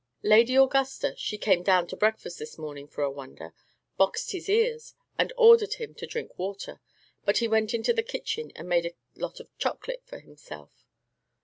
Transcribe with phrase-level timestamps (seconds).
[0.23, 3.53] Lady Augusta she came down to breakfast this morning, for a wonder
[3.97, 6.81] boxed his ears, and ordered him to drink water;
[7.23, 10.87] but he went into the kitchen, and made a lot of chocolate for himself."